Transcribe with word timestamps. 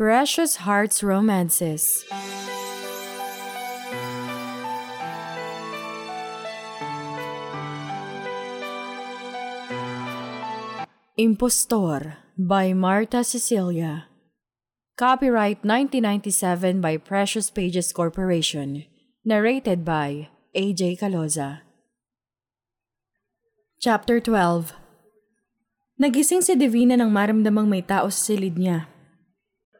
Precious 0.00 0.64
Hearts 0.64 1.04
Romances. 1.04 2.08
Impostor 11.20 12.16
by 12.32 12.72
Marta 12.72 13.20
Cecilia. 13.20 14.08
Copyright 14.96 15.60
1997 15.68 16.80
by 16.80 16.96
Precious 16.96 17.52
Pages 17.52 17.92
Corporation. 17.92 18.88
Narrated 19.28 19.84
by 19.84 20.32
AJ 20.56 21.04
Caloza. 21.04 21.60
Chapter 23.76 24.16
12 24.16 24.72
Nagising 26.00 26.40
si 26.40 26.56
Divina 26.56 26.96
nang 26.96 27.12
maramdamang 27.12 27.68
may 27.68 27.84
tao 27.84 28.08
sa 28.08 28.32
silid 28.32 28.56
niya. 28.56 28.88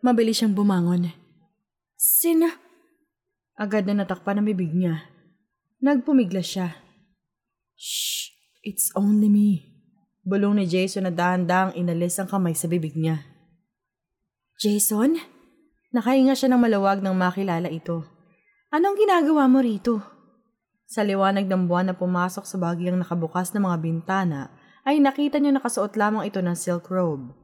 Mabilis 0.00 0.40
siyang 0.40 0.56
bumangon. 0.56 1.12
Sina? 2.00 2.48
Agad 3.60 3.84
na 3.84 4.00
natakpan 4.00 4.40
ang 4.40 4.48
bibig 4.48 4.72
niya. 4.72 5.04
Nagpumiglas 5.84 6.48
siya. 6.48 6.80
Shh! 7.76 8.32
It's 8.64 8.88
only 8.96 9.28
me. 9.28 9.68
Bulong 10.24 10.56
ni 10.56 10.64
Jason 10.64 11.08
na 11.08 11.12
dahan-dahang 11.12 11.76
inalis 11.76 12.16
ang 12.16 12.28
kamay 12.28 12.56
sa 12.56 12.68
bibig 12.68 12.96
niya. 12.96 13.24
Jason? 14.60 15.20
Nakahinga 15.92 16.36
siya 16.36 16.52
ng 16.52 16.60
malawag 16.60 17.00
nang 17.00 17.16
makilala 17.16 17.68
ito. 17.72 18.04
Anong 18.72 19.00
ginagawa 19.00 19.48
mo 19.48 19.64
rito? 19.64 20.00
Sa 20.88 21.00
liwanag 21.00 21.48
ng 21.48 21.68
buwan 21.68 21.92
na 21.92 21.94
pumasok 21.96 22.44
sa 22.44 22.56
bagyang 22.60 23.00
nakabukas 23.00 23.52
ng 23.52 23.64
mga 23.64 23.78
bintana, 23.80 24.40
ay 24.84 25.00
nakita 25.00 25.40
niyo 25.40 25.56
nakasuot 25.56 25.96
lamang 25.96 26.28
ito 26.28 26.40
ng 26.40 26.56
silk 26.56 26.88
robe. 26.88 27.39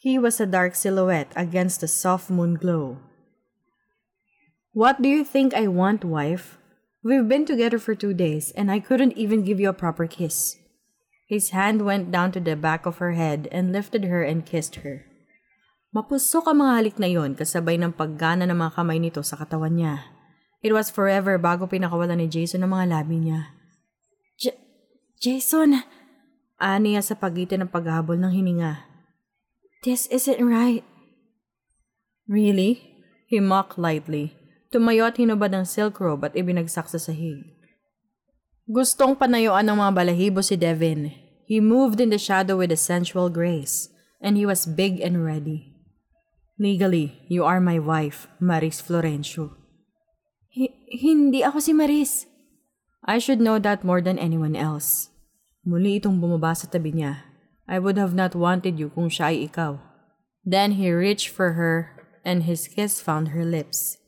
He 0.00 0.16
was 0.16 0.40
a 0.40 0.48
dark 0.48 0.72
silhouette 0.80 1.28
against 1.36 1.84
the 1.84 1.88
soft 1.88 2.32
moon 2.32 2.56
glow. 2.56 3.04
What 4.72 5.04
do 5.04 5.12
you 5.12 5.28
think 5.28 5.52
I 5.52 5.68
want, 5.68 6.08
wife? 6.08 6.56
We've 7.04 7.28
been 7.28 7.44
together 7.44 7.76
for 7.76 7.92
two 7.92 8.16
days, 8.16 8.48
and 8.56 8.72
I 8.72 8.80
couldn't 8.80 9.20
even 9.20 9.44
give 9.44 9.60
you 9.60 9.68
a 9.68 9.76
proper 9.76 10.08
kiss. 10.08 10.56
His 11.28 11.52
hand 11.52 11.84
went 11.84 12.08
down 12.08 12.32
to 12.32 12.40
the 12.40 12.56
back 12.56 12.88
of 12.88 12.96
her 12.96 13.12
head 13.12 13.44
and 13.52 13.76
lifted 13.76 14.08
her 14.08 14.24
and 14.24 14.48
kissed 14.48 14.80
her. 14.80 15.04
Mapusok 15.92 16.48
ang 16.48 16.64
mga 16.64 16.72
halik 16.80 16.96
na 16.96 17.08
yon 17.12 17.36
kasabay 17.36 17.76
ng 17.76 17.92
paggana 17.92 18.48
ng 18.48 18.56
mga 18.56 18.80
kamay 18.80 18.96
nito 18.96 19.20
sa 19.20 19.36
katawan 19.36 19.76
niya. 19.76 20.08
It 20.64 20.72
was 20.72 20.88
forever 20.88 21.36
bago 21.36 21.68
pinakawalan 21.68 22.24
ni 22.24 22.28
Jason 22.32 22.64
ang 22.64 22.72
mga 22.72 22.88
labi 22.88 23.20
niya. 23.20 23.52
J- 24.40 24.60
Jason! 25.20 25.84
Aniya 26.56 27.04
sa 27.04 27.20
pagitan 27.20 27.68
ng 27.68 27.72
paghabol 27.72 28.16
ng 28.16 28.32
hininga. 28.32 28.89
This 29.80 30.04
isn't 30.12 30.44
right. 30.44 30.84
Really? 32.28 32.84
He 33.24 33.40
mocked 33.40 33.80
lightly. 33.80 34.36
Tumayo 34.68 35.08
at 35.08 35.16
hinubad 35.16 35.56
ang 35.56 35.64
silk 35.64 35.96
robe 36.04 36.28
at 36.28 36.36
ibinagsak 36.36 36.84
sa 36.84 37.00
sahig. 37.00 37.48
Gustong 38.68 39.16
panayuan 39.16 39.64
ng 39.64 39.80
mga 39.80 39.92
balahibo 39.96 40.44
si 40.44 40.60
Devin. 40.60 41.16
He 41.48 41.64
moved 41.64 41.96
in 41.96 42.12
the 42.12 42.20
shadow 42.20 42.60
with 42.60 42.68
a 42.68 42.76
sensual 42.76 43.32
grace, 43.32 43.88
and 44.20 44.36
he 44.36 44.44
was 44.44 44.68
big 44.68 45.00
and 45.00 45.24
ready. 45.24 45.72
Legally, 46.60 47.16
you 47.32 47.48
are 47.48 47.56
my 47.58 47.80
wife, 47.80 48.28
Maris 48.36 48.84
Florencio. 48.84 49.56
H- 50.52 50.76
hindi 50.92 51.40
ako 51.40 51.56
si 51.56 51.72
Maris. 51.72 52.28
I 53.08 53.16
should 53.16 53.40
know 53.40 53.56
that 53.56 53.80
more 53.80 54.04
than 54.04 54.20
anyone 54.20 54.60
else. 54.60 55.08
Muli 55.64 55.96
itong 55.96 56.20
bumaba 56.20 56.52
sa 56.52 56.68
tabi 56.68 56.92
niya 56.92 57.29
I 57.70 57.78
would 57.78 57.94
have 57.94 58.18
not 58.18 58.34
wanted 58.34 58.82
you 58.82 58.90
kung 58.90 59.06
siya 59.06 59.30
ay 59.30 59.46
ikaw. 59.46 59.78
Then 60.42 60.74
he 60.74 60.90
reached 60.90 61.30
for 61.30 61.54
her 61.54 61.94
and 62.26 62.42
his 62.42 62.66
kiss 62.66 62.98
found 62.98 63.30
her 63.30 63.46
lips. 63.46 64.02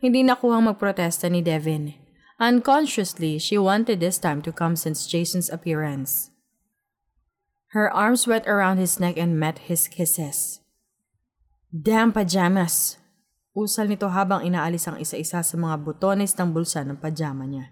Hindi 0.00 0.24
nakuhang 0.24 0.64
magprotesta 0.64 1.28
ni 1.28 1.44
Devin. 1.44 1.92
Unconsciously, 2.40 3.36
she 3.36 3.60
wanted 3.60 4.00
this 4.00 4.16
time 4.16 4.40
to 4.42 4.50
come 4.50 4.74
since 4.74 5.04
Jason's 5.04 5.52
appearance. 5.52 6.32
Her 7.76 7.92
arms 7.92 8.26
went 8.26 8.48
around 8.48 8.80
his 8.80 8.98
neck 8.98 9.20
and 9.20 9.38
met 9.38 9.70
his 9.70 9.86
kisses. 9.86 10.64
Damn 11.70 12.16
pajamas! 12.16 12.96
Usal 13.52 13.92
nito 13.92 14.08
habang 14.08 14.42
inaalis 14.42 14.88
ang 14.88 14.96
isa-isa 14.96 15.44
sa 15.44 15.56
mga 15.56 15.84
butones 15.84 16.32
ng 16.40 16.56
bulsa 16.56 16.80
ng 16.82 16.96
pajama 16.96 17.44
niya. 17.44 17.68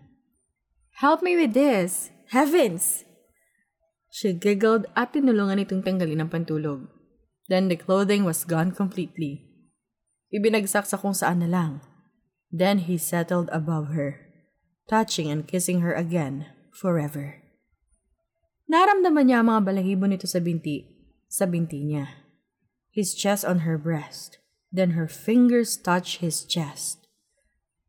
Help 1.01 1.25
me 1.25 1.35
with 1.35 1.57
this! 1.57 2.13
Heavens! 2.31 3.09
She 4.11 4.35
giggled 4.35 4.91
at 4.99 5.15
tinulungan 5.15 5.63
itong 5.63 5.87
tanggalin 5.87 6.19
ang 6.19 6.35
pantulog. 6.35 6.91
Then 7.47 7.71
the 7.71 7.79
clothing 7.79 8.27
was 8.27 8.43
gone 8.43 8.75
completely. 8.75 9.47
Ibinagsak 10.35 10.87
sa 10.91 10.99
kung 10.99 11.15
saan 11.15 11.47
na 11.47 11.51
lang. 11.51 11.73
Then 12.51 12.91
he 12.91 12.99
settled 12.99 13.47
above 13.55 13.95
her, 13.95 14.19
touching 14.91 15.31
and 15.31 15.47
kissing 15.47 15.83
her 15.87 15.95
again, 15.95 16.51
forever. 16.75 17.39
Naramdaman 18.67 19.31
niya 19.31 19.43
ang 19.43 19.51
mga 19.51 19.63
balahibo 19.67 20.07
nito 20.11 20.27
sa 20.27 20.43
binti, 20.43 20.87
sa 21.31 21.47
binti 21.47 21.87
niya. 21.87 22.27
His 22.91 23.15
chest 23.15 23.47
on 23.47 23.63
her 23.63 23.79
breast. 23.79 24.43
Then 24.71 24.95
her 24.95 25.11
fingers 25.11 25.75
touched 25.79 26.23
his 26.23 26.47
chest. 26.47 27.07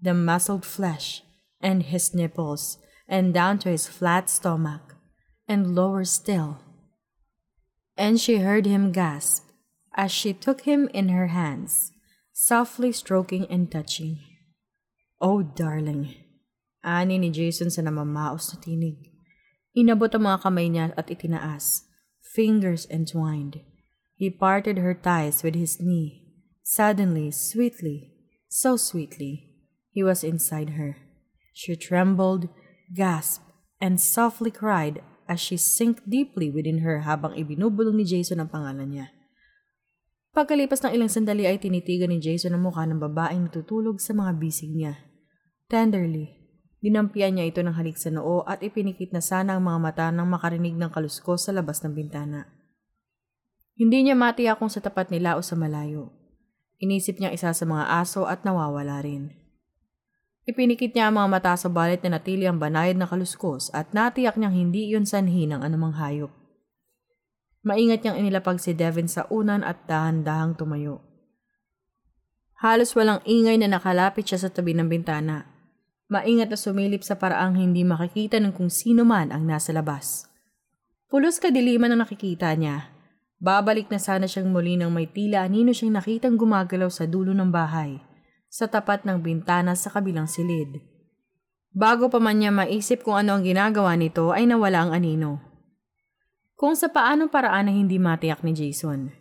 The 0.02 0.18
muscled 0.18 0.66
flesh, 0.66 1.22
and 1.62 1.86
his 1.86 2.14
nipples, 2.14 2.82
and 3.06 3.34
down 3.34 3.62
to 3.62 3.70
his 3.70 3.86
flat 3.86 4.30
stomach 4.30 4.91
and 5.52 5.76
lower 5.76 6.08
still. 6.08 6.64
And 8.00 8.16
she 8.16 8.40
heard 8.40 8.64
him 8.64 8.96
gasp 8.96 9.52
as 9.92 10.08
she 10.08 10.32
took 10.32 10.64
him 10.64 10.88
in 10.96 11.12
her 11.12 11.36
hands, 11.36 11.92
softly 12.32 12.96
stroking 12.96 13.44
and 13.52 13.68
touching. 13.68 14.24
Oh, 15.20 15.44
darling, 15.44 16.16
ani 16.80 17.20
ni 17.20 17.30
Jason 17.36 17.68
sa 17.68 17.84
namamaos 17.84 18.56
na 18.56 18.64
tinig. 18.64 19.12
Inabot 19.76 20.16
ang 20.16 20.24
mga 20.24 20.40
kamay 20.40 20.68
niya 20.72 20.96
at 20.96 21.12
itinaas, 21.12 21.84
fingers 22.24 22.88
entwined. 22.88 23.60
He 24.16 24.32
parted 24.32 24.80
her 24.80 24.96
ties 24.96 25.44
with 25.44 25.60
his 25.60 25.84
knee. 25.84 26.24
Suddenly, 26.64 27.36
sweetly, 27.36 28.16
so 28.48 28.80
sweetly, 28.80 29.52
he 29.92 30.00
was 30.00 30.24
inside 30.24 30.80
her. 30.80 30.96
She 31.52 31.76
trembled, 31.76 32.48
gasped, 32.96 33.44
and 33.84 34.00
softly 34.00 34.52
cried 34.52 35.04
as 35.32 35.40
she 35.40 35.56
sank 35.56 36.04
deeply 36.04 36.52
within 36.52 36.84
her 36.84 37.08
habang 37.08 37.32
ibinubulong 37.40 37.96
ni 37.96 38.04
Jason 38.04 38.44
ang 38.44 38.52
pangalan 38.52 38.92
niya. 38.92 39.08
Pagkalipas 40.36 40.84
ng 40.84 40.92
ilang 40.92 41.12
sandali 41.12 41.48
ay 41.48 41.60
tinitigan 41.60 42.12
ni 42.12 42.20
Jason 42.20 42.52
ang 42.52 42.68
mukha 42.68 42.84
ng 42.84 43.00
babaeng 43.00 43.48
natutulog 43.48 44.04
sa 44.04 44.12
mga 44.12 44.36
bisig 44.36 44.72
niya. 44.72 45.00
Tenderly, 45.72 46.36
dinampian 46.84 47.40
niya 47.40 47.48
ito 47.48 47.64
ng 47.64 47.76
halik 47.76 47.96
sa 47.96 48.12
noo 48.12 48.44
at 48.44 48.60
ipinikit 48.60 49.16
na 49.16 49.24
sana 49.24 49.56
ang 49.56 49.64
mga 49.64 49.80
mata 49.80 50.06
nang 50.12 50.28
makarinig 50.28 50.76
ng 50.76 50.92
kaluskos 50.92 51.48
sa 51.48 51.56
labas 51.56 51.80
ng 51.84 51.96
bintana. 51.96 52.48
Hindi 53.76 54.08
niya 54.08 54.16
matiyak 54.20 54.60
kung 54.60 54.72
sa 54.72 54.84
tapat 54.84 55.12
nila 55.12 55.36
o 55.36 55.44
sa 55.44 55.56
malayo. 55.56 56.12
Inisip 56.80 57.20
niya 57.20 57.32
isa 57.32 57.52
sa 57.52 57.66
mga 57.68 58.04
aso 58.04 58.28
at 58.28 58.44
nawawala 58.44 59.04
rin. 59.04 59.41
Ipinikit 60.52 60.92
niya 60.92 61.08
ang 61.08 61.16
mga 61.16 61.32
mata 61.32 61.54
sa 61.56 61.72
balit 61.72 62.04
na 62.04 62.20
natili 62.20 62.44
ang 62.44 62.60
banayad 62.60 63.00
na 63.00 63.08
kaluskos 63.08 63.72
at 63.72 63.96
natiyak 63.96 64.36
niyang 64.36 64.52
hindi 64.52 64.92
iyon 64.92 65.08
sanhi 65.08 65.48
ng 65.48 65.64
anumang 65.64 65.96
hayop. 65.96 66.28
Maingat 67.64 68.04
niyang 68.04 68.20
inilapag 68.20 68.60
si 68.60 68.76
Devin 68.76 69.08
sa 69.08 69.24
unan 69.32 69.64
at 69.64 69.88
dahan-dahang 69.88 70.60
tumayo. 70.60 71.08
Halos 72.60 72.92
walang 73.00 73.24
ingay 73.24 73.56
na 73.64 73.72
nakalapit 73.72 74.28
siya 74.28 74.44
sa 74.44 74.50
tabi 74.52 74.76
ng 74.76 74.92
bintana. 74.92 75.48
Maingat 76.12 76.52
na 76.52 76.60
sumilip 76.60 77.08
sa 77.08 77.16
paraang 77.16 77.56
hindi 77.56 77.88
makikita 77.88 78.36
ng 78.44 78.52
kung 78.52 78.68
sino 78.68 79.08
man 79.08 79.32
ang 79.32 79.48
nasa 79.48 79.72
labas. 79.72 80.28
Pulos 81.08 81.40
kadiliman 81.40 81.96
ang 81.96 82.04
nakikita 82.04 82.52
niya. 82.60 82.92
Babalik 83.40 83.88
na 83.88 84.04
sana 84.04 84.28
siyang 84.28 84.52
muli 84.52 84.76
nang 84.76 84.92
may 84.92 85.08
tila 85.08 85.48
anino 85.48 85.72
siyang 85.72 85.96
nakitang 85.96 86.36
gumagalaw 86.36 86.92
sa 86.92 87.08
dulo 87.08 87.32
ng 87.32 87.48
bahay 87.56 88.11
sa 88.52 88.68
tapat 88.68 89.08
ng 89.08 89.24
bintana 89.24 89.80
sa 89.80 89.88
kabilang 89.88 90.28
silid. 90.28 90.84
Bago 91.72 92.12
pa 92.12 92.20
man 92.20 92.36
niya 92.36 92.52
maisip 92.52 93.08
kung 93.08 93.16
ano 93.16 93.40
ang 93.40 93.48
ginagawa 93.48 93.96
nito 93.96 94.36
ay 94.36 94.44
nawala 94.44 94.84
ang 94.84 94.92
anino. 94.92 95.40
Kung 96.60 96.76
sa 96.76 96.92
paanong 96.92 97.32
paraan 97.32 97.72
na 97.72 97.74
hindi 97.74 97.96
matiyak 97.96 98.44
ni 98.44 98.52
Jason. 98.52 99.16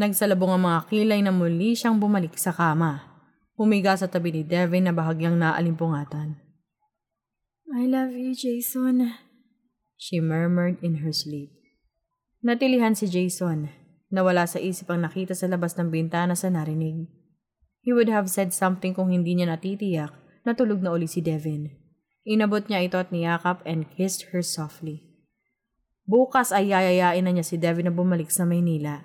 Nagsalabong 0.00 0.56
ang 0.56 0.64
mga 0.64 0.80
kilay 0.88 1.20
na 1.20 1.28
muli 1.28 1.76
siyang 1.76 2.00
bumalik 2.00 2.32
sa 2.40 2.48
kama. 2.48 3.04
Humiga 3.60 3.92
sa 3.92 4.08
tabi 4.08 4.32
ni 4.32 4.42
Devin 4.42 4.88
na 4.88 4.96
bahagyang 4.96 5.36
naalimpungatan. 5.36 6.40
I 7.76 7.84
love 7.84 8.16
you, 8.16 8.32
Jason, 8.32 9.12
she 10.00 10.16
murmured 10.18 10.80
in 10.80 11.04
her 11.04 11.12
sleep. 11.12 11.52
Natilihan 12.40 12.96
si 12.96 13.06
Jason. 13.06 13.68
Nawala 14.08 14.48
sa 14.48 14.58
isip 14.58 14.88
ang 14.90 15.04
nakita 15.04 15.36
sa 15.36 15.46
labas 15.46 15.76
ng 15.76 15.92
bintana 15.92 16.34
sa 16.34 16.48
narinig. 16.50 17.21
He 17.82 17.90
would 17.90 18.06
have 18.06 18.30
said 18.30 18.54
something 18.54 18.94
kung 18.94 19.10
hindi 19.10 19.34
niya 19.34 19.50
natitiyak 19.50 20.14
na 20.46 20.54
tulog 20.54 20.82
na 20.86 20.94
uli 20.94 21.10
si 21.10 21.18
Devin. 21.18 21.74
Inabot 22.22 22.62
niya 22.70 22.86
ito 22.86 22.96
at 23.02 23.10
niyakap 23.10 23.58
and 23.66 23.90
kissed 23.90 24.30
her 24.30 24.46
softly. 24.46 25.02
Bukas 26.06 26.54
ay 26.54 26.70
yayayain 26.70 27.26
na 27.26 27.34
niya 27.34 27.42
si 27.42 27.58
Devin 27.58 27.90
na 27.90 27.94
bumalik 27.94 28.30
sa 28.30 28.46
Maynila. 28.46 29.02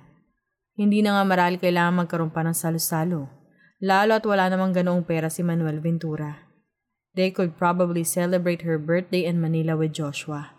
Hindi 0.77 1.01
na 1.01 1.17
nga 1.17 1.23
marahil 1.25 1.57
kailangan 1.57 2.05
magkaroon 2.05 2.29
pa 2.29 2.45
ng 2.45 2.53
salo-salo. 2.53 3.33
Lalo 3.81 4.13
at 4.21 4.25
wala 4.29 4.45
namang 4.49 4.77
ganoong 4.77 5.09
pera 5.09 5.29
si 5.33 5.41
Manuel 5.41 5.81
Ventura. 5.81 6.45
They 7.17 7.33
could 7.33 7.57
probably 7.57 8.05
celebrate 8.05 8.61
her 8.61 8.77
birthday 8.77 9.25
in 9.25 9.41
Manila 9.41 9.73
with 9.73 9.97
Joshua. 9.97 10.53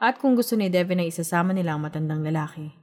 At 0.00 0.16
kung 0.16 0.32
gusto 0.32 0.56
ni 0.56 0.72
Devin 0.72 1.04
na 1.04 1.04
isasama 1.04 1.52
nila 1.52 1.76
ang 1.76 1.84
matandang 1.84 2.24
lalaki. 2.24 2.79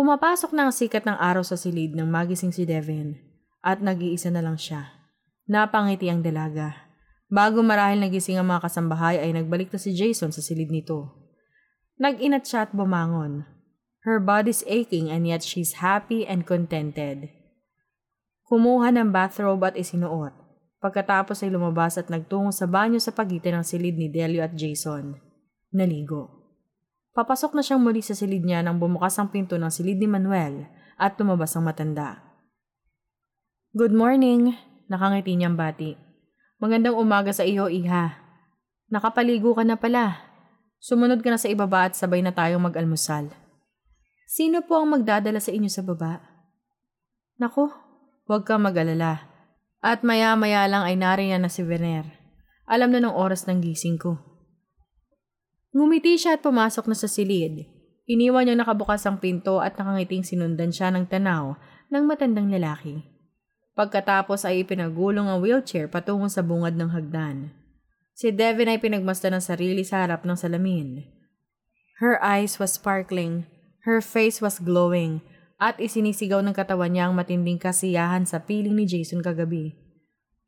Pumapasok 0.00 0.56
na 0.56 0.64
ang 0.64 0.72
sikat 0.72 1.04
ng 1.04 1.12
araw 1.12 1.44
sa 1.44 1.60
silid 1.60 1.92
ng 1.92 2.08
magising 2.08 2.56
si 2.56 2.64
Devin 2.64 3.20
at 3.60 3.84
nag-iisa 3.84 4.32
na 4.32 4.40
lang 4.40 4.56
siya. 4.56 4.96
Napangiti 5.44 6.08
ang 6.08 6.24
dalaga. 6.24 6.88
Bago 7.28 7.60
marahil 7.60 8.00
nagising 8.00 8.40
ang 8.40 8.48
mga 8.48 8.64
kasambahay 8.64 9.20
ay 9.20 9.36
nagbalik 9.36 9.68
na 9.68 9.76
si 9.76 9.92
Jason 9.92 10.32
sa 10.32 10.40
silid 10.40 10.72
nito. 10.72 11.12
Nag-inat 12.00 12.48
siya 12.48 12.64
at 12.64 12.72
bumangon. 12.72 13.44
Her 14.08 14.16
body's 14.16 14.64
aching 14.64 15.12
and 15.12 15.28
yet 15.28 15.44
she's 15.44 15.84
happy 15.84 16.24
and 16.24 16.48
contented. 16.48 17.28
Kumuha 18.48 18.96
ng 18.96 19.12
bathrobe 19.12 19.68
at 19.68 19.76
isinuot. 19.76 20.32
Pagkatapos 20.80 21.44
ay 21.44 21.52
lumabas 21.52 22.00
at 22.00 22.08
nagtungo 22.08 22.56
sa 22.56 22.64
banyo 22.64 22.96
sa 22.96 23.12
pagitan 23.12 23.60
ng 23.60 23.68
silid 23.68 24.00
ni 24.00 24.08
Delio 24.08 24.40
at 24.40 24.56
Jason. 24.56 25.20
Naligo. 25.76 26.39
Papasok 27.10 27.58
na 27.58 27.62
siyang 27.66 27.82
muli 27.82 28.06
sa 28.06 28.14
silid 28.14 28.46
niya 28.46 28.62
nang 28.62 28.78
bumukas 28.78 29.18
ang 29.18 29.34
pinto 29.34 29.58
ng 29.58 29.72
silid 29.72 29.98
ni 29.98 30.06
Manuel 30.06 30.70
at 30.94 31.18
tumabas 31.18 31.58
ang 31.58 31.66
matanda. 31.66 32.22
Good 33.74 33.90
morning, 33.90 34.54
nakangiti 34.86 35.34
niyang 35.34 35.58
bati. 35.58 35.98
Magandang 36.62 36.94
umaga 36.94 37.34
sa 37.34 37.42
iyo, 37.42 37.66
iha. 37.66 38.14
Nakapaligo 38.94 39.58
ka 39.58 39.66
na 39.66 39.74
pala. 39.74 40.22
Sumunod 40.78 41.18
ka 41.24 41.34
na 41.34 41.38
sa 41.40 41.50
ibaba 41.50 41.90
at 41.90 41.98
sabay 41.98 42.22
na 42.22 42.30
tayong 42.30 42.62
mag-almusal. 42.62 43.26
Sino 44.30 44.62
po 44.62 44.78
ang 44.78 44.94
magdadala 44.94 45.42
sa 45.42 45.50
inyo 45.50 45.66
sa 45.66 45.82
baba? 45.82 46.22
Nako, 47.42 47.74
huwag 48.30 48.46
ka 48.46 48.54
mag-alala. 48.54 49.26
At 49.82 50.06
maya-maya 50.06 50.70
lang 50.70 50.86
ay 50.86 50.94
nariyan 50.94 51.42
na 51.42 51.50
si 51.50 51.66
Vener. 51.66 52.06
Alam 52.70 52.94
na 52.94 53.02
ng 53.02 53.16
oras 53.18 53.50
ng 53.50 53.58
gising 53.58 53.98
ko. 53.98 54.29
Ngumiti 55.70 56.18
siya 56.18 56.34
at 56.34 56.42
pumasok 56.42 56.90
na 56.90 56.96
sa 56.98 57.06
silid. 57.06 57.66
Iniwan 58.10 58.50
niyang 58.50 58.66
nakabukas 58.66 59.06
ang 59.06 59.22
pinto 59.22 59.62
at 59.62 59.78
nakangiting 59.78 60.26
sinundan 60.26 60.74
siya 60.74 60.90
ng 60.90 61.06
tanaw 61.06 61.54
ng 61.94 62.04
matandang 62.10 62.50
lalaki. 62.50 63.06
Pagkatapos 63.78 64.42
ay 64.42 64.66
ipinagulong 64.66 65.30
ang 65.30 65.38
wheelchair 65.38 65.86
patungo 65.86 66.26
sa 66.26 66.42
bungad 66.42 66.74
ng 66.74 66.90
hagdan. 66.90 67.54
Si 68.18 68.34
Devin 68.34 68.66
ay 68.66 68.82
pinagmasta 68.82 69.30
ng 69.30 69.38
sarili 69.38 69.86
sa 69.86 70.02
harap 70.02 70.26
ng 70.26 70.34
salamin. 70.34 71.06
Her 72.02 72.18
eyes 72.18 72.58
was 72.58 72.74
sparkling, 72.74 73.46
her 73.86 74.02
face 74.02 74.42
was 74.42 74.58
glowing, 74.58 75.22
at 75.62 75.78
isinisigaw 75.78 76.42
ng 76.42 76.56
katawan 76.56 76.98
niya 76.98 77.06
ang 77.06 77.14
matinding 77.14 77.62
kasiyahan 77.62 78.26
sa 78.26 78.42
piling 78.42 78.74
ni 78.74 78.90
Jason 78.90 79.22
kagabi. 79.22 79.78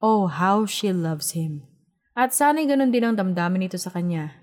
Oh, 0.02 0.26
how 0.26 0.66
she 0.66 0.90
loves 0.90 1.38
him. 1.38 1.62
At 2.18 2.34
sana'y 2.34 2.66
ganun 2.66 2.90
din 2.90 3.06
ang 3.06 3.14
damdamin 3.14 3.70
nito 3.70 3.78
sa 3.78 3.94
kanya. 3.94 4.41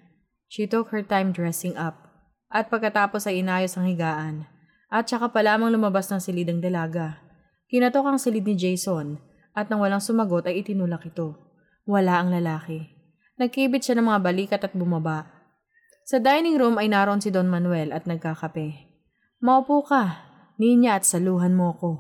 She 0.50 0.66
took 0.66 0.90
her 0.90 1.06
time 1.06 1.32
dressing 1.32 1.78
up. 1.78 2.10
At 2.50 2.74
pagkatapos 2.74 3.30
ay 3.30 3.46
inayos 3.46 3.78
ang 3.78 3.86
higaan. 3.86 4.50
At 4.90 5.06
saka 5.06 5.30
pa 5.30 5.46
lamang 5.46 5.70
lumabas 5.70 6.10
ng 6.10 6.18
silid 6.18 6.50
ang 6.50 6.60
dalaga. 6.60 7.22
Kinatok 7.70 8.10
ang 8.10 8.18
silid 8.18 8.44
ni 8.44 8.58
Jason 8.58 9.22
at 9.54 9.70
nang 9.70 9.86
walang 9.86 10.02
sumagot 10.02 10.50
ay 10.50 10.66
itinulak 10.66 11.06
ito. 11.06 11.38
Wala 11.86 12.18
ang 12.18 12.34
lalaki. 12.34 12.90
Nagkibit 13.38 13.86
siya 13.86 14.02
ng 14.02 14.10
mga 14.10 14.20
balikat 14.26 14.62
at 14.66 14.74
bumaba. 14.74 15.30
Sa 16.10 16.18
dining 16.18 16.58
room 16.58 16.82
ay 16.82 16.90
naroon 16.90 17.22
si 17.22 17.30
Don 17.30 17.46
Manuel 17.46 17.94
at 17.94 18.10
nagkakape. 18.10 18.90
Maupo 19.46 19.86
ka, 19.86 20.30
Ninya 20.60 21.00
at 21.00 21.08
saluhan 21.08 21.56
mo 21.56 21.72
ko. 21.80 21.92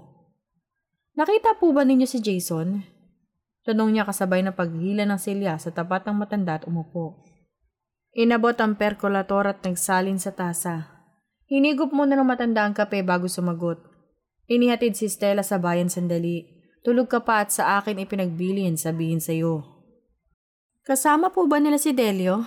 Nakita 1.15 1.55
po 1.55 1.71
ba 1.71 1.87
ninyo 1.87 2.03
si 2.03 2.19
Jason? 2.19 2.83
Tanong 3.63 3.95
niya 3.95 4.03
kasabay 4.03 4.43
na 4.43 4.51
paghila 4.51 5.07
ng 5.07 5.15
silya 5.15 5.55
sa 5.55 5.71
tapat 5.71 6.03
ng 6.03 6.19
matanda 6.19 6.59
at 6.59 6.67
umupo. 6.67 7.23
Inabot 8.19 8.51
ang 8.59 8.75
perkolator 8.75 9.47
at 9.47 9.63
nagsalin 9.63 10.19
sa 10.19 10.35
tasa. 10.35 10.91
Hinigop 11.47 11.95
muna 11.95 12.19
ng 12.19 12.27
matanda 12.27 12.67
ang 12.67 12.75
kape 12.75 12.99
bago 12.99 13.31
sumagot. 13.31 13.79
Inihatid 14.51 14.99
si 14.99 15.07
Stella 15.07 15.39
sa 15.39 15.55
bayan 15.55 15.87
sandali. 15.87 16.43
Tulog 16.83 17.07
ka 17.07 17.23
pa 17.23 17.39
at 17.39 17.55
sa 17.55 17.79
akin 17.79 17.95
ipinagbilian 17.95 18.75
sabihin 18.75 19.23
sa 19.23 19.31
iyo. 19.31 19.63
Kasama 20.83 21.31
po 21.31 21.47
ba 21.47 21.63
nila 21.63 21.79
si 21.79 21.95
Delio? 21.95 22.43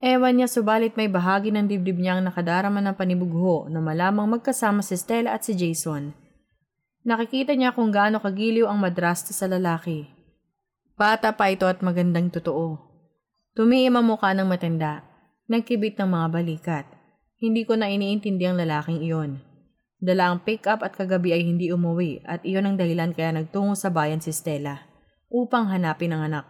Ewan 0.00 0.40
niya 0.40 0.48
subalit 0.48 0.96
may 0.96 1.12
bahagi 1.12 1.52
ng 1.52 1.68
dibdib 1.68 2.00
niyang 2.00 2.24
nakadarama 2.24 2.80
ng 2.80 2.96
panibugho 2.96 3.68
na 3.68 3.84
malamang 3.84 4.40
magkasama 4.40 4.80
si 4.80 4.96
Stella 4.96 5.36
at 5.36 5.44
si 5.44 5.52
Jason. 5.52 6.16
Nakikita 7.04 7.52
niya 7.52 7.76
kung 7.76 7.92
gaano 7.92 8.24
kagiliw 8.24 8.64
ang 8.64 8.80
madrasta 8.80 9.36
sa 9.36 9.44
lalaki. 9.44 10.08
Bata 10.96 11.36
pa 11.36 11.52
ito 11.52 11.68
at 11.68 11.84
magandang 11.84 12.32
totoo. 12.32 12.91
Tumiim 13.52 13.92
ang 13.92 14.08
mukha 14.08 14.32
ng 14.32 14.48
matanda. 14.48 15.04
Nagkibit 15.44 16.00
ng 16.00 16.08
mga 16.08 16.26
balikat. 16.32 16.86
Hindi 17.36 17.68
ko 17.68 17.76
na 17.76 17.92
iniintindi 17.92 18.48
ang 18.48 18.56
lalaking 18.56 19.04
iyon. 19.04 19.44
Dala 20.00 20.32
ang 20.32 20.40
pick-up 20.40 20.80
at 20.80 20.96
kagabi 20.96 21.36
ay 21.36 21.44
hindi 21.44 21.68
umuwi 21.68 22.24
at 22.24 22.40
iyon 22.48 22.64
ang 22.64 22.76
dahilan 22.80 23.12
kaya 23.12 23.36
nagtungo 23.36 23.76
sa 23.76 23.92
bayan 23.92 24.24
si 24.24 24.32
Stella 24.32 24.88
upang 25.28 25.68
hanapin 25.68 26.16
ang 26.16 26.32
anak. 26.32 26.48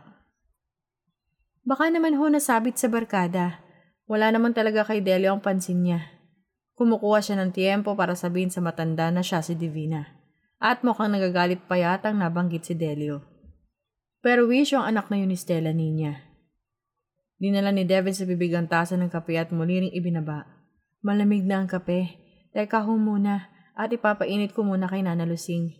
Baka 1.66 1.90
naman 1.90 2.14
ho 2.14 2.24
nasabit 2.30 2.78
sa 2.78 2.86
barkada. 2.86 3.58
Wala 4.06 4.30
naman 4.30 4.54
talaga 4.54 4.86
kay 4.86 5.02
Delio 5.02 5.34
ang 5.34 5.42
pansin 5.42 5.82
niya. 5.82 6.06
Kumukuha 6.78 7.18
siya 7.18 7.34
ng 7.42 7.50
tiempo 7.50 7.98
para 7.98 8.14
sabihin 8.14 8.54
sa 8.54 8.62
matanda 8.62 9.10
na 9.10 9.26
siya 9.26 9.42
si 9.42 9.58
Divina. 9.58 10.06
At 10.62 10.86
mukhang 10.86 11.10
nagagalit 11.10 11.66
pa 11.66 11.82
yatang 11.82 12.22
nabanggit 12.22 12.62
si 12.62 12.78
Delio. 12.78 13.26
Pero 14.22 14.46
wish 14.46 14.70
ang 14.70 14.86
anak 14.86 15.10
na 15.10 15.18
yun 15.18 15.34
ni 15.34 15.38
Stella 15.38 15.74
niya. 15.74 16.31
Dinala 17.42 17.74
ni 17.74 17.82
Devin 17.82 18.14
sa 18.14 18.22
bibig 18.22 18.54
ang 18.54 18.70
tasa 18.70 18.94
ng 18.94 19.10
kape 19.10 19.34
at 19.34 19.50
muli 19.50 19.82
ring 19.82 19.90
ibinaba. 19.90 20.46
Malamig 21.02 21.42
na 21.42 21.58
ang 21.58 21.66
kape. 21.66 22.14
Teka 22.54 22.86
ho 22.86 22.94
muna 22.94 23.50
at 23.74 23.90
ipapainit 23.90 24.54
ko 24.54 24.62
muna 24.62 24.86
kay 24.86 25.02
Nana 25.02 25.26
Lusing. 25.26 25.74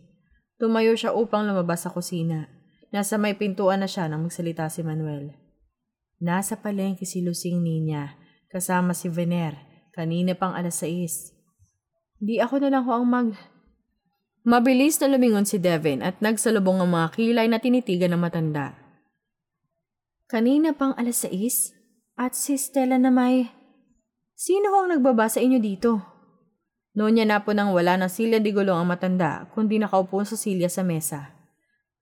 Tumayo 0.58 0.98
siya 0.98 1.14
upang 1.14 1.46
lumabas 1.46 1.86
sa 1.86 1.94
kusina. 1.94 2.50
Nasa 2.90 3.14
may 3.14 3.38
pintuan 3.38 3.78
na 3.78 3.86
siya 3.86 4.10
nang 4.10 4.26
magsalita 4.26 4.66
si 4.66 4.82
Manuel. 4.82 5.38
Nasa 6.18 6.58
palengke 6.58 7.06
si 7.06 7.22
Lusing 7.22 7.62
Ninya, 7.62 8.18
kasama 8.50 8.90
si 8.90 9.06
Vener, 9.06 9.54
kanina 9.94 10.34
pang 10.34 10.58
alas 10.58 10.82
6. 10.82 11.30
Di 12.18 12.42
ako 12.42 12.58
na 12.58 12.74
lang 12.74 12.90
ho 12.90 12.90
ang 12.90 13.06
mag... 13.06 13.28
Mabilis 14.42 14.98
na 14.98 15.06
lumingon 15.06 15.46
si 15.46 15.62
Devin 15.62 16.02
at 16.02 16.19
nagsalubong 16.19 16.82
ang 16.82 16.90
mga 16.90 17.14
kilay 17.14 17.46
na 17.46 17.62
tinitigan 17.62 18.10
ng 18.10 18.22
matanda. 18.26 18.81
Kanina 20.32 20.72
pang 20.72 20.96
alas 20.96 21.29
6? 21.29 21.77
At 22.17 22.32
si 22.32 22.56
Stella 22.56 22.96
na 22.96 23.12
may... 23.12 23.53
Sino 24.32 24.72
ang 24.72 24.89
nagbaba 24.89 25.29
sa 25.29 25.44
inyo 25.44 25.60
dito? 25.60 26.01
Noon 26.96 27.20
niya 27.20 27.29
na 27.29 27.44
po 27.44 27.53
nang 27.53 27.77
wala 27.77 28.01
ng 28.01 28.08
silya 28.08 28.41
di 28.41 28.48
gulong 28.48 28.81
ang 28.81 28.89
matanda, 28.89 29.44
kundi 29.53 29.77
nakaupo 29.77 30.24
sa 30.24 30.32
silya 30.32 30.72
sa 30.72 30.81
mesa. 30.81 31.36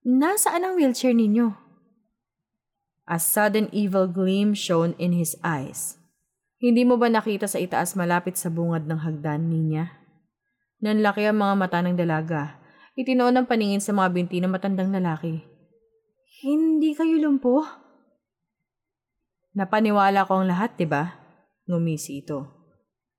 Nasaan 0.07 0.63
ang 0.63 0.79
wheelchair 0.79 1.11
ninyo? 1.11 1.59
A 3.11 3.19
sudden 3.19 3.67
evil 3.75 4.07
gleam 4.07 4.55
shone 4.55 4.95
in 5.03 5.11
his 5.11 5.35
eyes. 5.43 5.99
Hindi 6.63 6.87
mo 6.87 7.03
ba 7.03 7.11
nakita 7.11 7.51
sa 7.51 7.59
itaas 7.59 7.99
malapit 7.99 8.39
sa 8.39 8.47
bungad 8.47 8.87
ng 8.87 9.11
hagdan 9.11 9.51
niya? 9.51 9.91
Nanlaki 10.79 11.27
ang 11.27 11.43
mga 11.43 11.55
mata 11.59 11.83
ng 11.83 11.99
dalaga. 11.99 12.63
Itinoon 12.95 13.43
ang 13.43 13.51
paningin 13.51 13.83
sa 13.83 13.91
mga 13.91 14.15
binti 14.15 14.39
ng 14.39 14.55
matandang 14.55 14.95
lalaki. 14.95 15.43
Hindi 16.47 16.95
kayo 16.95 17.19
lumpo? 17.19 17.90
Napaniwala 19.55 20.27
ko 20.27 20.41
ang 20.41 20.47
lahat, 20.47 20.79
di 20.79 20.87
ba? 20.87 21.11
Ngumisi 21.67 22.23
ito. 22.23 22.47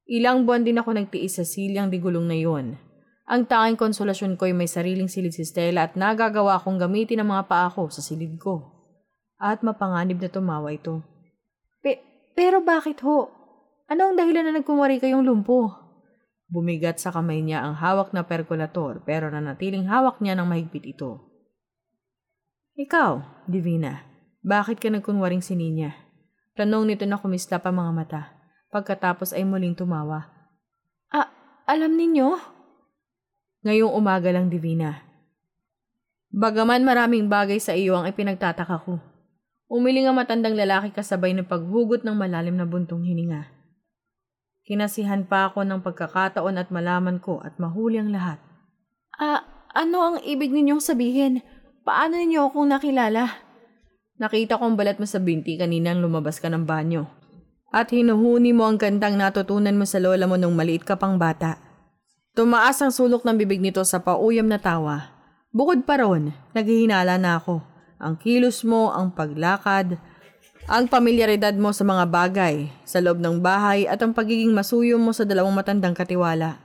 Ilang 0.08 0.48
buwan 0.48 0.64
din 0.64 0.80
ako 0.80 0.96
nagtiis 0.96 1.40
sa 1.40 1.46
silyang 1.48 1.92
digulong 1.92 2.28
na 2.28 2.36
yon. 2.36 2.80
Ang 3.32 3.48
tanging 3.48 3.80
konsolasyon 3.80 4.36
ko 4.36 4.44
ay 4.48 4.56
may 4.56 4.68
sariling 4.68 5.08
silid 5.08 5.32
si 5.32 5.48
Stella 5.48 5.88
at 5.88 5.96
nagagawa 5.96 6.60
kong 6.60 6.84
gamitin 6.84 7.24
ang 7.24 7.32
mga 7.32 7.48
paa 7.48 7.72
ko 7.72 7.88
sa 7.88 8.04
silid 8.04 8.36
ko 8.36 8.82
at 9.42 9.66
mapanganib 9.66 10.20
na 10.20 10.28
tumawa 10.28 10.70
ito. 10.70 11.02
Pe 11.80 12.04
pero 12.38 12.60
bakit 12.60 13.02
ho? 13.02 13.32
Ano 13.88 14.12
ang 14.12 14.16
dahilan 14.16 14.48
na 14.48 14.60
nagkumari 14.60 15.00
kayong 15.00 15.26
lumpo? 15.26 15.72
Bumigat 16.52 17.00
sa 17.00 17.16
kamay 17.16 17.40
niya 17.40 17.64
ang 17.64 17.80
hawak 17.80 18.12
na 18.12 18.28
perkulator 18.28 19.00
pero 19.08 19.32
nanatiling 19.32 19.88
hawak 19.88 20.20
niya 20.20 20.36
ng 20.36 20.48
mahigpit 20.48 20.92
ito. 20.92 21.24
Ikaw, 22.76 23.46
Divina, 23.48 24.04
bakit 24.44 24.80
ka 24.80 24.92
nagkunwaring 24.92 25.44
sininya? 25.44 26.01
Tanong 26.56 26.84
nito 26.84 27.08
na 27.08 27.16
kumista 27.16 27.60
pa 27.64 27.72
mga 27.72 27.92
mata. 27.96 28.22
Pagkatapos 28.72 29.32
ay 29.32 29.48
muling 29.48 29.76
tumawa. 29.76 30.28
Ah, 31.12 31.32
alam 31.68 31.96
ninyo? 31.96 32.36
Ngayong 33.68 33.94
umaga 33.94 34.32
lang, 34.32 34.52
Divina. 34.52 35.04
Bagaman 36.32 36.88
maraming 36.88 37.28
bagay 37.28 37.60
sa 37.60 37.76
iyo 37.76 38.00
ang 38.00 38.08
ipinagtataka 38.08 38.88
ko. 38.88 39.00
Umiling 39.72 40.08
ang 40.08 40.20
matandang 40.20 40.56
lalaki 40.56 40.92
kasabay 40.92 41.36
ng 41.36 41.48
paghugot 41.48 42.04
ng 42.04 42.16
malalim 42.16 42.56
na 42.56 42.68
buntong 42.68 43.04
hininga. 43.04 43.48
Kinasihan 44.64 45.28
pa 45.28 45.52
ako 45.52 45.68
ng 45.68 45.84
pagkakataon 45.84 46.56
at 46.56 46.72
malaman 46.72 47.20
ko 47.20 47.44
at 47.44 47.60
mahuli 47.60 48.00
ang 48.00 48.12
lahat. 48.12 48.40
Ah, 49.20 49.68
ano 49.76 49.98
ang 50.04 50.18
ibig 50.24 50.52
ninyong 50.52 50.84
sabihin? 50.84 51.44
Paano 51.84 52.16
ninyo 52.16 52.48
akong 52.48 52.72
nakilala? 52.72 53.51
Nakita 54.22 54.62
ko 54.62 54.70
ang 54.70 54.78
balat 54.78 55.02
mo 55.02 55.10
sa 55.10 55.18
binti 55.18 55.58
kaninang 55.58 55.98
lumabas 55.98 56.38
ka 56.38 56.46
ng 56.46 56.62
banyo. 56.62 57.10
At 57.74 57.90
hinuhuni 57.90 58.54
mo 58.54 58.70
ang 58.70 58.78
kantang 58.78 59.18
natutunan 59.18 59.74
mo 59.74 59.90
sa 59.90 59.98
lola 59.98 60.30
mo 60.30 60.38
nung 60.38 60.54
maliit 60.54 60.86
ka 60.86 60.94
pang 60.94 61.18
bata. 61.18 61.58
Tumaas 62.38 62.78
ang 62.86 62.94
sulok 62.94 63.26
ng 63.26 63.34
bibig 63.42 63.58
nito 63.58 63.82
sa 63.82 63.98
pauyam 63.98 64.46
na 64.46 64.62
tawa. 64.62 65.10
Bukod 65.50 65.90
pa 65.90 65.98
ron, 65.98 66.38
naghihinala 66.54 67.18
na 67.18 67.42
ako. 67.42 67.66
Ang 67.98 68.22
kilos 68.22 68.62
mo, 68.62 68.94
ang 68.94 69.10
paglakad, 69.10 69.98
ang 70.70 70.86
pamilyaridad 70.86 71.58
mo 71.58 71.74
sa 71.74 71.82
mga 71.82 72.06
bagay, 72.06 72.70
sa 72.86 73.02
loob 73.02 73.18
ng 73.18 73.42
bahay 73.42 73.90
at 73.90 73.98
ang 74.06 74.14
pagiging 74.14 74.54
masuyo 74.54 75.02
mo 75.02 75.18
sa 75.18 75.26
dalawang 75.26 75.58
matandang 75.58 75.98
katiwala. 75.98 76.62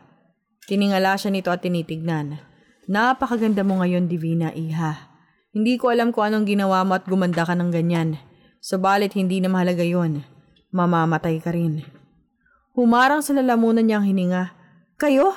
Tiningala 0.69 1.17
siya 1.17 1.33
nito 1.33 1.49
at 1.49 1.65
tinitignan. 1.65 2.37
Napakaganda 2.85 3.65
mo 3.65 3.81
ngayon, 3.81 4.13
Divina 4.13 4.53
Iha. 4.53 5.15
Hindi 5.57 5.81
ko 5.81 5.89
alam 5.89 6.13
kung 6.13 6.29
anong 6.29 6.53
ginawa 6.53 6.85
mo 6.85 7.01
at 7.01 7.09
gumanda 7.09 7.49
ka 7.49 7.57
ng 7.57 7.73
ganyan. 7.73 8.21
Subalit 8.61 9.17
hindi 9.17 9.41
na 9.41 9.49
mahalaga 9.49 9.81
yon. 9.81 10.21
Mamamatay 10.69 11.41
ka 11.41 11.49
rin. 11.57 11.81
Humarang 12.77 13.25
sa 13.25 13.33
lalamunan 13.33 13.81
niyang 13.81 14.05
hininga. 14.05 14.53
Kayo? 15.01 15.33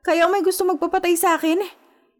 Kayo 0.00 0.32
may 0.32 0.40
gusto 0.40 0.64
magpapatay 0.64 1.12
sa 1.12 1.36
akin? 1.36 1.60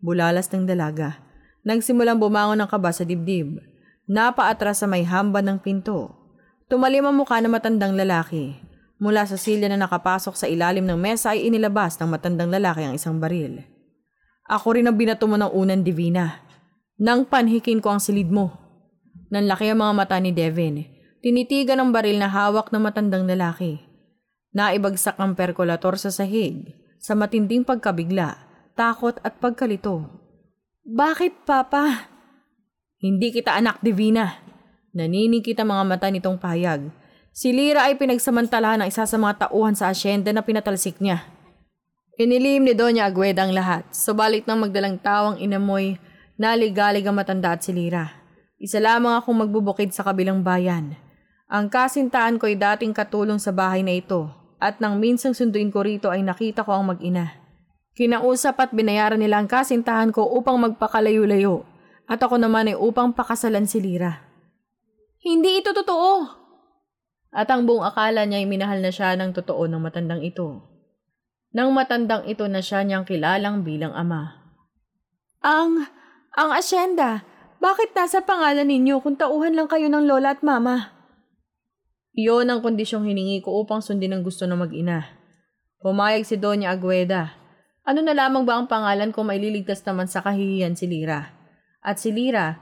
Bulalas 0.05 0.53
ng 0.53 0.69
dalaga. 0.69 1.17
Nagsimulang 1.65 2.21
bumangon 2.21 2.61
ng 2.61 2.69
kaba 2.69 2.93
sa 2.93 3.09
dibdib. 3.09 3.57
Napaatras 4.05 4.85
sa 4.85 4.87
may 4.91 5.09
hamba 5.09 5.41
ng 5.41 5.65
pinto. 5.65 6.13
Tumalim 6.69 7.09
ang 7.09 7.17
mukha 7.17 7.41
ng 7.41 7.57
matandang 7.57 7.97
lalaki. 7.97 8.61
Mula 9.01 9.25
sa 9.25 9.41
silya 9.41 9.73
na 9.73 9.81
nakapasok 9.81 10.37
sa 10.37 10.45
ilalim 10.45 10.85
ng 10.85 11.01
mesa 11.01 11.33
ay 11.33 11.49
inilabas 11.49 11.97
ng 11.97 12.13
matandang 12.13 12.53
lalaki 12.53 12.85
ang 12.85 12.93
isang 13.01 13.17
baril. 13.17 13.65
Ako 14.45 14.77
rin 14.77 14.85
ang 14.85 15.01
binato 15.01 15.25
mo 15.25 15.41
ng 15.41 15.49
unang 15.57 15.81
divina. 15.81 16.50
Nang 17.01 17.25
panhikin 17.25 17.81
ko 17.81 17.97
ang 17.97 18.03
silid 18.05 18.29
mo. 18.29 18.53
Nanlaki 19.33 19.73
ang 19.73 19.81
mga 19.81 19.95
mata 19.97 20.17
ni 20.21 20.37
Devin. 20.37 20.85
Tinitigan 21.25 21.81
ang 21.81 21.91
baril 21.97 22.21
na 22.21 22.29
hawak 22.29 22.69
ng 22.69 22.83
matandang 22.85 23.25
lalaki. 23.25 23.81
Naibagsak 24.53 25.17
ang 25.17 25.33
perkulator 25.33 25.97
sa 25.97 26.13
sahig 26.13 26.77
sa 27.01 27.17
matinding 27.17 27.65
pagkabigla 27.65 28.51
takot 28.81 29.21
at 29.21 29.37
pagkalito. 29.37 30.09
Bakit, 30.89 31.45
Papa? 31.45 32.09
Hindi 32.97 33.29
kita 33.29 33.53
anak, 33.53 33.85
Divina. 33.85 34.41
Naninig 34.97 35.45
kita 35.45 35.69
mga 35.69 35.85
mata 35.85 36.09
nitong 36.09 36.41
payag. 36.41 36.89
Si 37.31 37.53
Lira 37.53 37.93
ay 37.93 38.01
pinagsamantalahan 38.01 38.81
ng 38.81 38.89
isa 38.89 39.05
sa 39.05 39.17
mga 39.21 39.47
tauhan 39.47 39.77
sa 39.77 39.93
asyenda 39.93 40.33
na 40.33 40.41
pinatalsik 40.41 40.97
niya. 40.97 41.29
Inilim 42.17 42.65
ni 42.65 42.73
Doña 42.73 43.05
Agueda 43.05 43.45
ang 43.45 43.53
lahat, 43.53 43.85
subalit 43.93 44.49
nang 44.49 44.65
magdalang 44.65 44.97
tawang 44.97 45.37
inamoy, 45.41 46.01
naligalig 46.41 47.05
ang 47.05 47.21
matanda 47.21 47.53
at 47.53 47.61
si 47.61 47.77
Lira. 47.77 48.09
Isa 48.57 48.81
lamang 48.81 49.21
akong 49.21 49.45
magbubukid 49.45 49.93
sa 49.93 50.01
kabilang 50.09 50.41
bayan. 50.41 50.97
Ang 51.53 51.69
kasintahan 51.69 52.41
ko 52.41 52.49
ay 52.49 52.57
dating 52.57 52.97
katulong 52.97 53.37
sa 53.37 53.53
bahay 53.53 53.85
na 53.85 53.93
ito, 53.93 54.33
at 54.57 54.81
nang 54.81 54.97
minsang 54.97 55.37
sunduin 55.37 55.69
ko 55.69 55.85
rito 55.85 56.09
ay 56.09 56.25
nakita 56.25 56.65
ko 56.65 56.73
ang 56.73 56.89
mag-ina. 56.89 57.37
Kinausap 57.93 58.57
at 58.57 58.71
binayaran 58.73 59.21
nila 59.21 59.45
ang 59.45 59.49
kasintahan 59.53 60.09
ko 60.09 60.25
upang 60.33 60.57
magpakalayo-layo 60.65 61.69
at 62.09 62.19
ako 62.25 62.41
naman 62.41 62.73
ay 62.73 62.77
upang 62.79 63.13
pakasalan 63.13 63.69
si 63.69 63.77
Lira. 63.79 64.25
Hindi 65.21 65.61
ito 65.61 65.77
totoo! 65.77 66.41
At 67.31 67.47
ang 67.53 67.69
buong 67.69 67.85
akala 67.85 68.25
niya 68.25 68.43
ay 68.43 68.49
minahal 68.49 68.81
na 68.81 68.91
siya 68.91 69.15
ng 69.15 69.37
totoo 69.37 69.69
ng 69.69 69.79
matandang 69.79 70.25
ito. 70.25 70.65
Nang 71.53 71.71
matandang 71.71 72.27
ito 72.27 72.49
na 72.49 72.65
siya 72.65 72.83
niyang 72.83 73.07
kilalang 73.07 73.63
bilang 73.63 73.95
ama. 73.95 74.41
Ang, 75.45 75.87
ang 76.37 76.51
asyenda, 76.55 77.25
bakit 77.59 77.95
nasa 77.95 78.23
pangalan 78.23 78.69
ninyo 78.69 79.03
kung 79.03 79.19
tauhan 79.19 79.55
lang 79.55 79.67
kayo 79.67 79.91
ng 79.91 80.05
lola 80.07 80.35
at 80.37 80.43
mama? 80.45 80.95
Iyon 82.15 82.51
ang 82.51 82.61
kondisyong 82.61 83.07
hiningi 83.07 83.41
ko 83.41 83.63
upang 83.63 83.81
sundin 83.81 84.15
ang 84.15 84.23
gusto 84.27 84.45
ng 84.45 84.59
mag-ina. 84.59 85.07
Pumayag 85.81 86.27
si 86.27 86.37
Doña 86.37 86.75
Agueda 86.75 87.41
ano 87.91 88.05
na 88.05 88.13
lamang 88.13 88.45
ba 88.45 88.61
ang 88.61 88.69
pangalan 88.69 89.11
kung 89.11 89.33
maililigtas 89.33 89.81
naman 89.83 90.07
sa 90.07 90.21
kahihiyan 90.21 90.77
si 90.77 90.85
Lira? 90.85 91.33
At 91.81 91.97
si 91.97 92.13
Lira, 92.13 92.61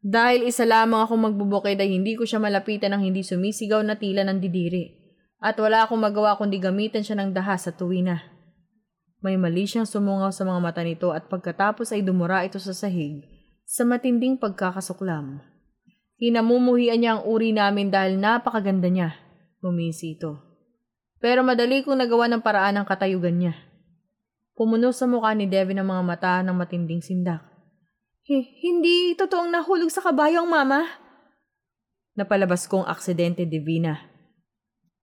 dahil 0.00 0.46
isa 0.46 0.62
lamang 0.62 1.02
ako 1.02 1.28
magbubukid 1.28 1.76
ay 1.76 1.90
hindi 1.90 2.14
ko 2.14 2.22
siya 2.22 2.38
malapitan 2.38 2.94
ng 2.96 3.02
hindi 3.04 3.20
sumisigaw 3.26 3.82
na 3.82 3.98
tila 3.98 4.22
ng 4.24 4.38
didiri. 4.38 4.96
At 5.42 5.58
wala 5.58 5.84
akong 5.84 5.98
magawa 5.98 6.38
kundi 6.38 6.62
gamitan 6.62 7.02
siya 7.02 7.18
ng 7.18 7.34
dahas 7.34 7.66
sa 7.66 7.74
tuwina. 7.74 8.22
May 9.22 9.38
mali 9.38 9.70
siyang 9.70 9.86
sumungaw 9.86 10.34
sa 10.34 10.42
mga 10.42 10.58
mata 10.58 10.82
nito 10.82 11.14
at 11.14 11.30
pagkatapos 11.30 11.94
ay 11.94 12.02
dumura 12.02 12.42
ito 12.42 12.58
sa 12.58 12.74
sahig 12.74 13.22
sa 13.72 13.86
matinding 13.86 14.36
pagkakasuklam. 14.36 15.40
Hinamumuhian 16.20 17.00
niya 17.00 17.16
ang 17.16 17.22
uri 17.24 17.56
namin 17.56 17.88
dahil 17.88 18.20
napakaganda 18.20 18.90
niya. 18.92 19.16
Bumisi 19.64 20.18
ito. 20.18 20.42
Pero 21.22 21.46
madali 21.46 21.86
kong 21.86 22.02
nagawa 22.02 22.26
ng 22.28 22.42
paraan 22.42 22.82
ang 22.82 22.86
katayugan 22.86 23.38
niya. 23.38 23.54
Pumuno 24.58 24.92
sa 24.92 25.08
mukha 25.08 25.32
ni 25.32 25.48
Devin 25.48 25.80
ang 25.80 25.88
mga 25.88 26.02
mata 26.04 26.32
ng 26.44 26.52
matinding 26.52 27.00
sindak. 27.00 27.40
hindi 28.28 29.16
totoong 29.16 29.48
nahulog 29.48 29.88
sa 29.88 30.04
kabayo 30.04 30.44
ang 30.44 30.50
mama? 30.52 30.84
Napalabas 32.12 32.68
kong 32.68 32.84
aksidente, 32.84 33.48
Divina. 33.48 33.96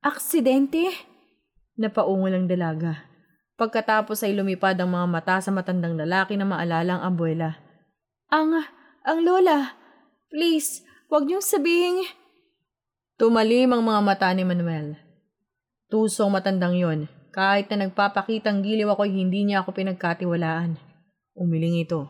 Aksidente? 0.06 0.94
Napaungol 1.80 2.38
ang 2.38 2.46
dalaga. 2.46 3.09
Pagkatapos 3.60 4.24
ay 4.24 4.40
lumipad 4.40 4.80
ang 4.80 4.96
mga 4.96 5.08
mata 5.12 5.36
sa 5.44 5.52
matandang 5.52 6.00
lalaki 6.00 6.40
na 6.40 6.48
maalala 6.48 6.96
ang 6.96 7.04
abuela. 7.12 7.60
Ang, 8.32 8.56
ang 9.04 9.20
lola, 9.20 9.76
please, 10.32 10.88
wag 11.12 11.28
niyong 11.28 11.44
sabihin. 11.44 12.08
Tumalim 13.20 13.76
ang 13.76 13.84
mga 13.84 14.00
mata 14.00 14.32
ni 14.32 14.48
Manuel. 14.48 14.96
Tusong 15.92 16.32
matandang 16.32 16.80
yon 16.80 17.12
kahit 17.36 17.68
na 17.68 17.84
nagpapakitang 17.84 18.64
giliw 18.64 18.88
ako 18.96 19.04
hindi 19.04 19.44
niya 19.44 19.60
ako 19.60 19.76
pinagkatiwalaan. 19.76 20.80
Umiling 21.36 21.84
ito. 21.84 22.08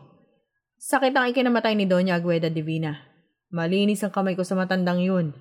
Sakit 0.78 1.10
ang 1.18 1.34
ikinamatay 1.34 1.74
ni 1.74 1.82
Doña 1.90 2.14
Agueda 2.14 2.46
Divina. 2.46 2.94
Malinis 3.50 4.06
ang 4.06 4.14
kamay 4.14 4.38
ko 4.38 4.46
sa 4.46 4.54
matandang 4.54 5.02
yun. 5.02 5.34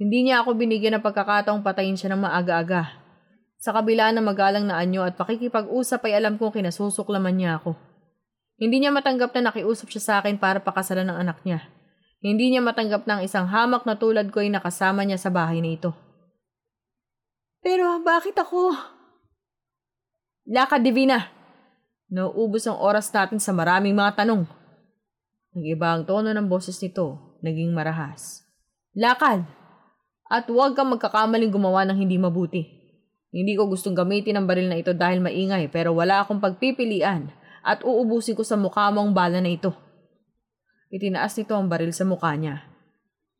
Hindi 0.00 0.24
niya 0.24 0.40
ako 0.40 0.56
binigyan 0.56 0.96
ng 0.96 1.04
pagkakataong 1.04 1.60
patayin 1.60 2.00
siya 2.00 2.16
ng 2.16 2.24
maaga-aga. 2.24 3.03
Sa 3.64 3.72
kabila 3.72 4.12
ng 4.12 4.20
magalang 4.20 4.68
na 4.68 4.76
anyo 4.76 5.00
at 5.08 5.16
pakikipag-usap 5.16 6.04
ay 6.04 6.20
alam 6.20 6.36
kong 6.36 6.60
kinasusuklaman 6.60 7.32
niya 7.32 7.56
ako. 7.56 7.72
Hindi 8.60 8.84
niya 8.84 8.92
matanggap 8.92 9.32
na 9.32 9.48
nakiusap 9.48 9.88
siya 9.88 10.02
sa 10.04 10.12
akin 10.20 10.36
para 10.36 10.60
pakasalan 10.60 11.08
ng 11.08 11.16
anak 11.16 11.40
niya. 11.48 11.64
Hindi 12.20 12.52
niya 12.52 12.60
matanggap 12.60 13.08
na 13.08 13.16
ang 13.16 13.22
isang 13.24 13.48
hamak 13.48 13.88
na 13.88 13.96
tulad 13.96 14.28
ko 14.28 14.44
ay 14.44 14.52
nakasama 14.52 15.08
niya 15.08 15.16
sa 15.16 15.32
bahay 15.32 15.64
na 15.64 15.80
ito. 15.80 15.96
Pero 17.64 18.04
bakit 18.04 18.36
ako? 18.36 18.76
Lakad, 20.44 20.84
Divina! 20.84 21.32
Nauubos 22.12 22.68
ang 22.68 22.76
oras 22.76 23.08
natin 23.08 23.40
sa 23.40 23.56
maraming 23.56 23.96
mga 23.96 24.28
tanong. 24.28 24.44
Nag-iba 25.56 25.88
ang 25.88 26.04
tono 26.04 26.28
ng 26.36 26.48
boses 26.52 26.76
nito, 26.84 27.40
naging 27.40 27.72
marahas. 27.72 28.44
Lakad! 28.92 29.48
At 30.28 30.52
huwag 30.52 30.76
kang 30.76 30.92
magkakamaling 30.92 31.48
gumawa 31.48 31.88
ng 31.88 31.96
hindi 31.96 32.20
mabuti. 32.20 32.83
Hindi 33.34 33.58
ko 33.58 33.66
gustong 33.66 33.98
gamitin 33.98 34.38
ang 34.38 34.46
baril 34.46 34.70
na 34.70 34.78
ito 34.78 34.94
dahil 34.94 35.18
maingay 35.18 35.66
pero 35.66 35.90
wala 35.90 36.22
akong 36.22 36.38
pagpipilian 36.38 37.34
at 37.66 37.82
uubusin 37.82 38.38
ko 38.38 38.46
sa 38.46 38.54
mukha 38.54 38.86
mo 38.94 39.02
ang 39.02 39.10
bala 39.10 39.42
na 39.42 39.50
ito. 39.50 39.74
Itinaas 40.94 41.34
nito 41.34 41.58
ang 41.58 41.66
baril 41.66 41.90
sa 41.90 42.06
mukha 42.06 42.30
niya. 42.38 42.62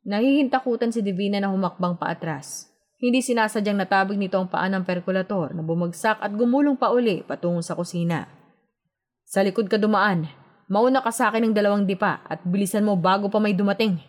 Nahihintakutan 0.03 0.91
si 0.91 0.99
Divina 0.99 1.39
na 1.39 1.47
humakbang 1.47 1.95
paatras. 1.95 2.67
Hindi 2.99 3.23
sinasadyang 3.23 3.79
natabig 3.79 4.19
nito 4.19 4.35
ang 4.35 4.51
paa 4.51 4.67
ng 4.67 4.83
perkulator 4.83 5.55
na 5.55 5.63
bumagsak 5.63 6.19
at 6.19 6.31
gumulong 6.35 6.75
pa 6.75 6.91
uli 6.91 7.23
patungo 7.23 7.63
sa 7.63 7.79
kusina. 7.79 8.27
Sa 9.23 9.47
likod 9.47 9.71
ka 9.71 9.79
dumaan. 9.79 10.27
Mauna 10.67 10.99
ka 10.99 11.13
sa 11.15 11.31
akin 11.31 11.47
ng 11.47 11.55
dalawang 11.55 11.87
dipa 11.87 12.19
at 12.27 12.43
bilisan 12.43 12.83
mo 12.83 12.99
bago 12.99 13.31
pa 13.31 13.39
may 13.39 13.55
dumating. 13.55 14.01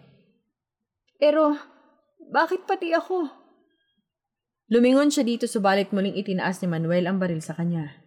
Pero, 1.20 1.54
bakit 2.32 2.64
pati 2.66 2.90
ako? 2.90 3.45
Lumingon 4.66 5.14
siya 5.14 5.22
dito 5.22 5.46
subalit 5.46 5.94
muling 5.94 6.18
itinaas 6.18 6.58
ni 6.58 6.66
Manuel 6.66 7.06
ang 7.06 7.22
baril 7.22 7.38
sa 7.38 7.54
kanya. 7.54 8.02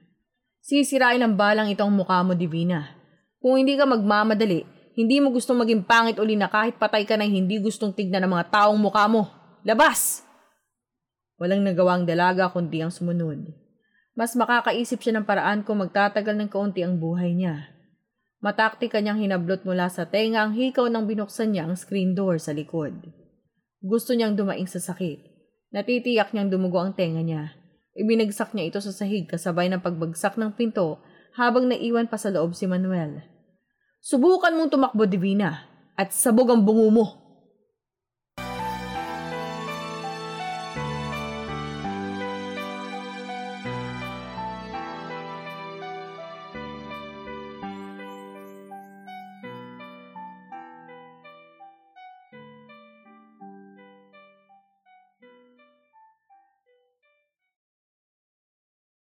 Sisirain 0.60 1.24
ang 1.24 1.40
balang 1.40 1.72
itong 1.72 1.88
mukha 1.88 2.20
mo, 2.20 2.36
Divina. 2.36 3.00
Kung 3.40 3.56
hindi 3.56 3.80
ka 3.80 3.88
magmamadali, 3.88 4.68
hindi 5.00 5.24
mo 5.24 5.32
gustong 5.32 5.64
maging 5.64 5.88
pangit 5.88 6.20
uli 6.20 6.36
na 6.36 6.52
kahit 6.52 6.76
patay 6.76 7.08
ka 7.08 7.16
na 7.16 7.24
hindi 7.24 7.56
gustong 7.64 7.96
tignan 7.96 8.28
ng 8.28 8.36
mga 8.36 8.46
taong 8.52 8.76
mukha 8.76 9.08
mo. 9.08 9.32
Labas! 9.64 10.28
Walang 11.40 11.64
nagawang 11.64 12.04
dalaga 12.04 12.52
kundi 12.52 12.84
ang 12.84 12.92
sumunod. 12.92 13.48
Mas 14.12 14.36
makakaisip 14.36 15.00
siya 15.00 15.16
ng 15.16 15.24
paraan 15.24 15.64
kung 15.64 15.80
magtatagal 15.80 16.36
ng 16.36 16.52
kaunti 16.52 16.84
ang 16.84 17.00
buhay 17.00 17.32
niya. 17.32 17.72
Mataktika 18.44 19.00
niyang 19.00 19.24
hinablot 19.24 19.64
mula 19.64 19.88
sa 19.88 20.04
tenga 20.04 20.44
ang 20.44 20.52
hikaw 20.52 20.92
nang 20.92 21.08
binuksan 21.08 21.56
niya 21.56 21.72
ang 21.72 21.80
screen 21.80 22.12
door 22.12 22.36
sa 22.36 22.52
likod. 22.52 23.08
Gusto 23.80 24.12
niyang 24.12 24.36
dumaing 24.36 24.68
sa 24.68 24.84
sakit. 24.84 25.29
Natitiyak 25.70 26.34
niyang 26.34 26.50
dumugo 26.50 26.82
ang 26.82 26.98
tenga 26.98 27.22
niya. 27.22 27.54
Ibinagsak 27.94 28.58
niya 28.58 28.74
ito 28.74 28.80
sa 28.82 28.90
sahig 28.90 29.30
kasabay 29.30 29.70
ng 29.70 29.86
pagbagsak 29.86 30.34
ng 30.34 30.58
pinto 30.58 30.98
habang 31.38 31.70
naiwan 31.70 32.10
pa 32.10 32.18
sa 32.18 32.34
loob 32.34 32.58
si 32.58 32.66
Manuel. 32.66 33.22
Subukan 34.02 34.56
mong 34.56 34.74
tumakbo, 34.74 35.06
Divina, 35.06 35.70
at 35.94 36.10
sabog 36.10 36.50
ang 36.50 36.66
bungo 36.66 36.90
mo. 36.90 37.06